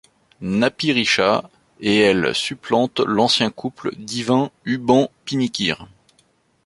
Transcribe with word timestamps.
Napirisha 0.41 1.47
et 1.79 1.95
elle 1.99 2.33
supplantent 2.33 3.01
l'ancien 3.01 3.51
couple 3.51 3.93
divin 3.97 4.49
Humban-Pinikir. 4.65 5.85